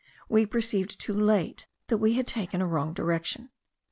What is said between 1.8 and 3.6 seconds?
that we had taken a wrong direction.